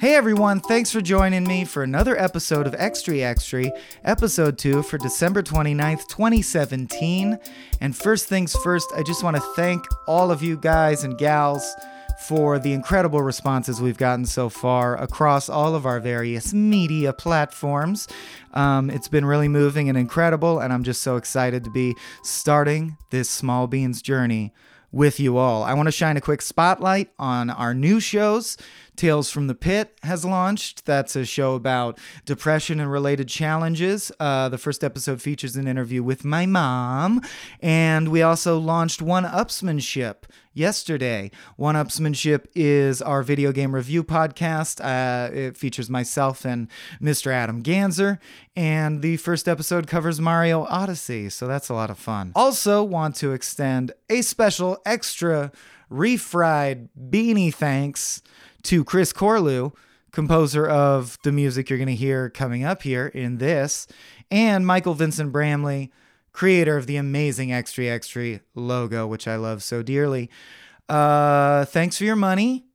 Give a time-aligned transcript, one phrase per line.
[0.00, 3.70] Hey everyone, thanks for joining me for another episode of Extra Extra,
[4.02, 7.38] episode 2 for December 29th, 2017.
[7.82, 11.70] And first things first, I just want to thank all of you guys and gals
[12.26, 18.08] for the incredible responses we've gotten so far across all of our various media platforms.
[18.54, 22.96] Um, it's been really moving and incredible, and I'm just so excited to be starting
[23.10, 24.54] this Small Beans journey
[24.92, 25.62] with you all.
[25.62, 28.56] I want to shine a quick spotlight on our new shows.
[29.00, 30.84] Tales from the Pit has launched.
[30.84, 34.12] That's a show about depression and related challenges.
[34.20, 37.22] Uh, the first episode features an interview with my mom.
[37.60, 41.30] And we also launched One Upsmanship yesterday.
[41.56, 44.84] One Upsmanship is our video game review podcast.
[44.84, 46.68] Uh, it features myself and
[47.00, 47.32] Mr.
[47.32, 48.18] Adam Ganzer.
[48.54, 51.30] And the first episode covers Mario Odyssey.
[51.30, 52.32] So that's a lot of fun.
[52.36, 55.52] Also, want to extend a special extra
[55.90, 58.20] refried beanie thanks
[58.64, 59.74] to Chris Corlew,
[60.12, 63.86] composer of the music you're going to hear coming up here in this,
[64.30, 65.92] and Michael Vincent Bramley,
[66.32, 70.30] creator of the amazing Extra Extra logo, which I love so dearly.
[70.88, 72.66] Uh, thanks for your money.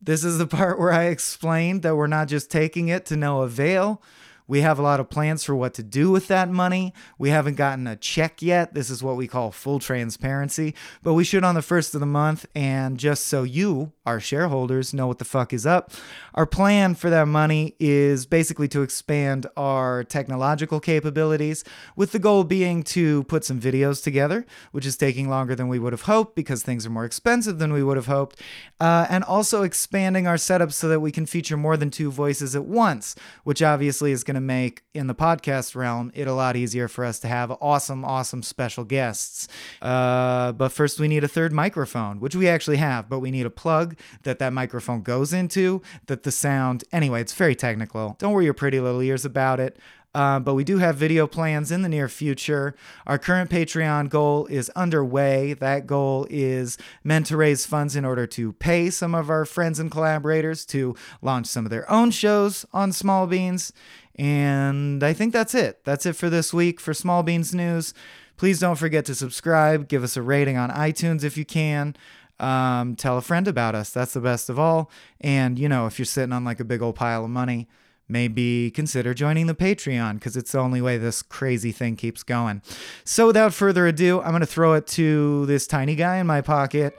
[0.00, 3.42] This is the part where I explained that we're not just taking it to no
[3.42, 4.02] avail.
[4.46, 6.92] We have a lot of plans for what to do with that money.
[7.18, 8.74] We haven't gotten a check yet.
[8.74, 12.06] This is what we call full transparency, but we should on the first of the
[12.06, 12.44] month.
[12.54, 15.90] And just so you, our shareholders, know what the fuck is up,
[16.34, 21.64] our plan for that money is basically to expand our technological capabilities,
[21.96, 25.78] with the goal being to put some videos together, which is taking longer than we
[25.78, 28.40] would have hoped because things are more expensive than we would have hoped,
[28.80, 32.54] uh, and also expanding our setup so that we can feature more than two voices
[32.54, 36.56] at once, which obviously is going to make in the podcast realm it a lot
[36.56, 39.48] easier for us to have awesome, awesome special guests.
[39.80, 43.46] Uh, but first, we need a third microphone, which we actually have, but we need
[43.46, 48.16] a plug that that microphone goes into, that the sound, anyway, it's very technical.
[48.18, 49.78] Don't worry your pretty little ears about it.
[50.14, 52.74] Uh, but we do have video plans in the near future.
[53.04, 55.54] Our current Patreon goal is underway.
[55.54, 59.80] That goal is meant to raise funds in order to pay some of our friends
[59.80, 63.72] and collaborators to launch some of their own shows on Small Beans.
[64.16, 65.84] And I think that's it.
[65.84, 67.92] That's it for this week for Small Beans News.
[68.36, 71.96] Please don't forget to subscribe, give us a rating on iTunes if you can.
[72.40, 73.90] Um, tell a friend about us.
[73.90, 74.90] That's the best of all.
[75.20, 77.68] And, you know, if you're sitting on like a big old pile of money,
[78.08, 82.62] maybe consider joining the Patreon because it's the only way this crazy thing keeps going.
[83.04, 86.40] So, without further ado, I'm going to throw it to this tiny guy in my
[86.40, 86.98] pocket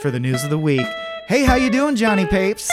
[0.00, 0.86] for the news of the week.
[1.26, 2.70] Hey, how you doing, Johnny Papes?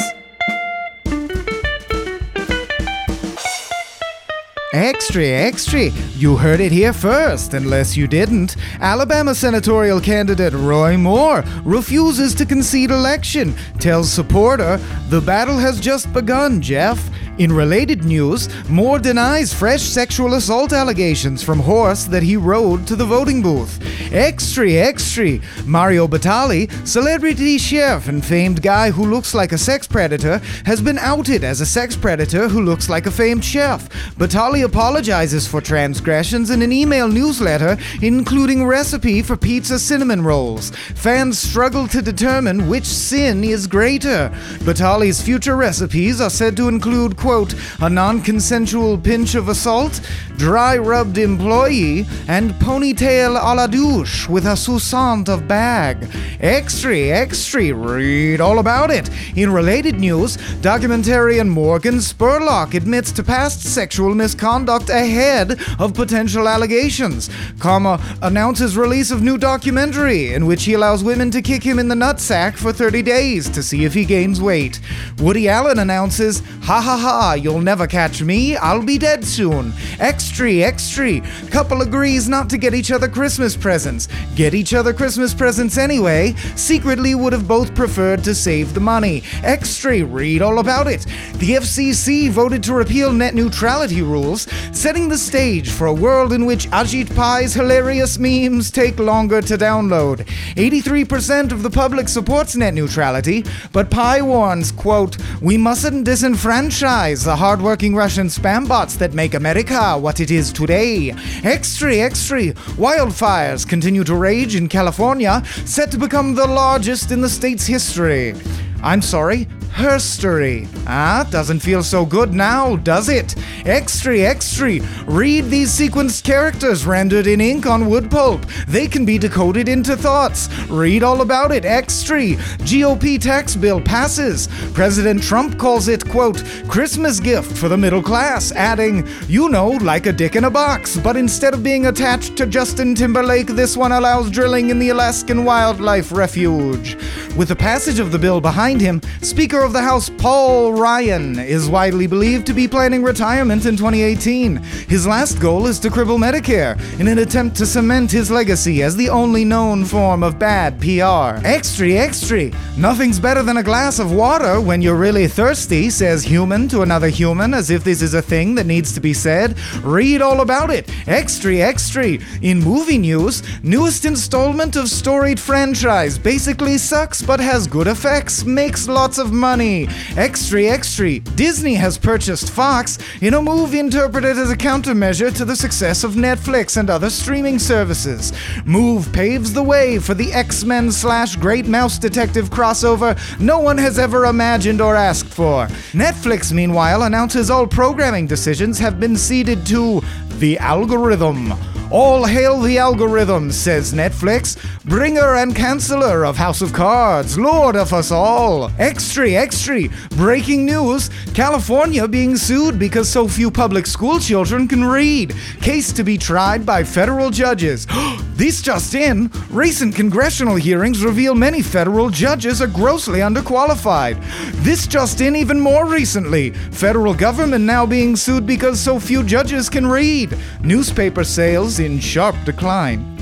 [4.75, 5.83] Extra, extra.
[6.17, 8.57] You heard it here first, unless you didn't.
[8.81, 14.75] Alabama senatorial candidate Roy Moore refuses to concede election, tells supporter,
[15.07, 17.09] The battle has just begun, Jeff.
[17.37, 22.95] In related news, Moore denies fresh sexual assault allegations from horse that he rode to
[22.95, 23.77] the voting booth.
[24.13, 25.39] Extra, extra.
[25.65, 30.97] Mario Batali, celebrity chef and famed guy who looks like a sex predator, has been
[30.97, 33.89] outed as a sex predator who looks like a famed chef.
[34.15, 40.69] Batali apologizes for transgressions in an email newsletter, including recipe for pizza cinnamon rolls.
[40.95, 44.29] Fans struggle to determine which sin is greater.
[44.59, 49.99] Batali's future recipes are said to include quote, a non consensual pinch of assault,
[50.37, 56.07] dry rubbed employee, and ponytail a la douche with a sousant of bag.
[56.39, 59.09] Extra, extra, read all about it.
[59.35, 67.31] In related news, documentarian Morgan Spurlock admits to past sexual misconduct ahead of potential allegations.
[67.57, 71.87] Karma announces release of new documentary in which he allows women to kick him in
[71.87, 74.79] the nutsack for 30 days to see if he gains weight.
[75.17, 78.57] Woody Allen announces, ha ha ha Ah, you'll never catch me.
[78.57, 79.71] I'll be dead soon.
[80.01, 81.21] Extra, extra.
[81.49, 84.09] Couple agrees not to get each other Christmas presents.
[84.35, 86.33] Get each other Christmas presents anyway.
[86.57, 89.23] Secretly would have both preferred to save the money.
[89.43, 91.05] Extra, read all about it.
[91.35, 94.41] The FCC voted to repeal net neutrality rules,
[94.73, 99.57] setting the stage for a world in which Ajit Pai's hilarious memes take longer to
[99.57, 100.25] download.
[100.55, 107.35] 83% of the public supports net neutrality, but Pai warns, quote, we mustn't disenfranchise the
[107.35, 111.11] hardworking Russian spam bots that make America what it is today.
[111.43, 112.53] Extra, extra!
[112.77, 118.33] Wildfires continue to rage in California, set to become the largest in the state's history.
[118.81, 120.67] I'm sorry, herstory.
[120.87, 123.35] Ah, doesn't feel so good now, does it?
[123.65, 124.79] Extra, extra.
[125.05, 128.45] Read these sequenced characters rendered in ink on wood pulp.
[128.69, 130.47] They can be decoded into thoughts.
[130.69, 131.65] Read all about it.
[131.65, 132.35] Extra.
[132.65, 134.47] GOP tax bill passes.
[134.73, 140.05] President Trump calls it, quote, Christmas gift for the middle class, adding, you know, like
[140.05, 143.91] a dick in a box, but instead of being attached to Justin Timberlake, this one
[143.91, 146.95] allows drilling in the Alaskan Wildlife Refuge.
[147.35, 151.67] With the passage of the bill behind him, Speaker of the House Paul Ryan is
[151.67, 154.57] widely believed to be planning retirement in 2018.
[154.87, 158.95] His last goal is to cripple Medicare in an attempt to cement his legacy as
[158.95, 161.43] the only known form of bad PR.
[161.43, 162.51] Extra, extra!
[162.77, 167.09] Nothing's better than a glass of water when you're really thirsty, says human to another
[167.09, 169.57] human, as if this is a thing that needs to be said.
[169.81, 170.87] Read all about it.
[171.07, 172.19] Extra, extra!
[172.43, 178.87] In movie news, newest installment of storied franchise basically sucks but has good effects, makes
[178.87, 179.54] lots of money.
[179.55, 181.19] Extra, extra!
[181.19, 186.15] Disney has purchased Fox in a move interpreted as a countermeasure to the success of
[186.15, 188.33] Netflix and other streaming services.
[188.65, 193.77] Move paves the way for the X Men slash Great Mouse Detective crossover no one
[193.77, 195.67] has ever imagined or asked for.
[195.93, 200.01] Netflix, meanwhile, announces all programming decisions have been ceded to
[200.39, 201.53] the algorithm.
[201.95, 207.93] All hail the algorithm, says Netflix, bringer and canceller of House of Cards, lord of
[207.93, 208.69] us all.
[208.77, 215.33] Extra, extra, breaking news California being sued because so few public school children can read.
[215.61, 217.87] Case to be tried by federal judges.
[218.35, 224.21] this just in recent congressional hearings reveal many federal judges are grossly underqualified.
[224.63, 226.51] This just in even more recently.
[226.71, 230.37] Federal government now being sued because so few judges can read.
[230.61, 233.15] Newspaper sales in sharp decline.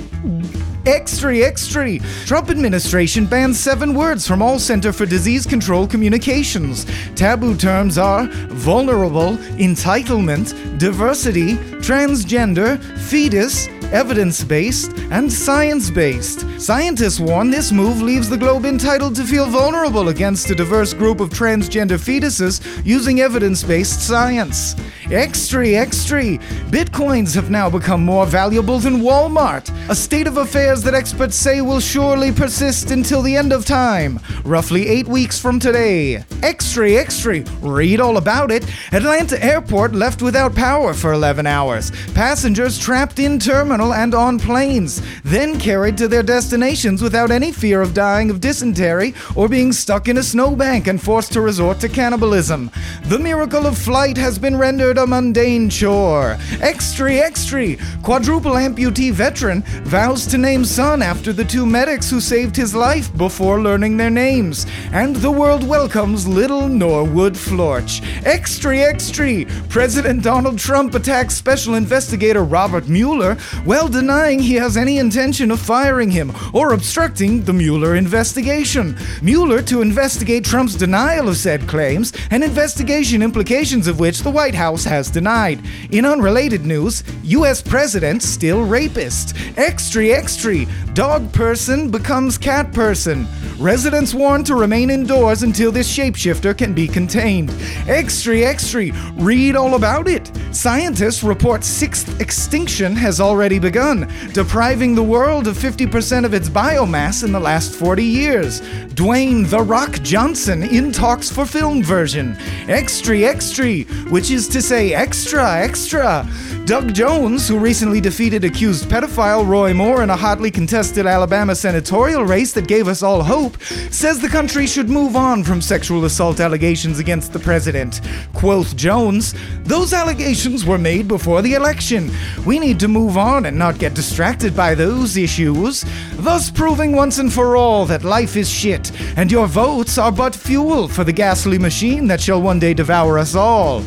[0.86, 1.98] Extra, extra!
[2.26, 6.86] Trump administration bans seven words from all Center for Disease Control communications.
[7.16, 16.46] Taboo terms are vulnerable, entitlement, diversity, transgender, fetus, evidence based, and science based.
[16.60, 21.22] Scientists warn this move leaves the globe entitled to feel vulnerable against a diverse group
[21.22, 24.76] of transgender fetuses using evidence based science.
[25.12, 26.38] Extra, extra!
[26.72, 31.62] Bitcoins have now become more valuable than Walmart, a state of affairs that experts say
[31.62, 36.24] will surely persist until the end of time, roughly eight weeks from today.
[36.42, 37.42] Extra, extra!
[37.62, 38.66] Read all about it.
[38.94, 41.92] Atlanta Airport left without power for 11 hours.
[42.14, 47.82] Passengers trapped in terminal and on planes, then carried to their destinations without any fear
[47.82, 51.90] of dying of dysentery or being stuck in a snowbank and forced to resort to
[51.90, 52.72] cannibalism.
[53.06, 56.38] The miracle of flight has been rendered a mundane chore.
[56.62, 57.76] Extra, extra!
[58.04, 63.16] Quadruple amputee veteran vows to name son after the two medics who saved his life
[63.18, 64.66] before learning their names.
[64.92, 68.02] And the world welcomes little Norwood Florch.
[68.26, 69.46] Extra, extra!
[69.70, 75.60] President Donald Trump attacks Special Investigator Robert Mueller while denying he has any intention of
[75.60, 78.98] firing him or obstructing the Mueller investigation.
[79.22, 84.56] Mueller to investigate Trump's denial of said claims, and investigation implications of which the White
[84.56, 85.60] House has denied.
[85.92, 89.36] In unrelated news, US President still rapist.
[89.58, 90.66] Extra, extra!
[90.94, 93.28] Dog person becomes cat person.
[93.60, 97.52] Residents warned to remain indoors until this shapeshifter can be contained.
[97.88, 98.92] Extra, extra!
[99.14, 100.32] Read all about it.
[100.52, 107.24] Scientists report sixth extinction has already begun, depriving the world of 50% of its biomass
[107.24, 108.62] in the last 40 years.
[108.96, 112.36] Dwayne The Rock Johnson in talks for film version.
[112.68, 113.84] Extra, extra!
[114.10, 116.28] Which is to say, extra, extra!
[116.66, 122.24] Doug Jones, who recently defeated accused pedophile Roy Moore in a hotly contested Alabama senatorial
[122.26, 126.40] race that gave us all hope, says the country should move on from sexual assault
[126.40, 128.02] allegations against the president.
[128.34, 132.12] Quoth Jones, Those allegations were made before the election.
[132.44, 137.20] We need to move on and not get distracted by those issues, thus proving once
[137.20, 141.14] and for all that life is shit, and your votes are but fuel for the
[141.14, 143.84] ghastly machine that shall one day devour us all.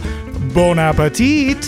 [0.57, 1.61] Bon appetit!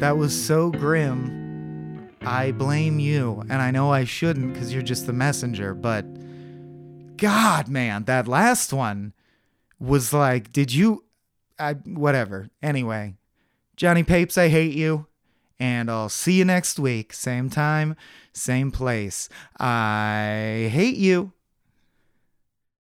[0.00, 2.08] That was so grim.
[2.22, 3.42] I blame you.
[3.50, 6.06] And I know I shouldn't because you're just the messenger, but
[7.18, 9.12] God, man, that last one
[9.78, 11.04] was like, did you.
[11.58, 12.48] I, whatever.
[12.62, 13.16] Anyway,
[13.76, 15.06] Johnny Papes, I hate you.
[15.60, 17.12] And I'll see you next week.
[17.12, 17.94] Same time,
[18.32, 19.28] same place.
[19.60, 21.33] I hate you.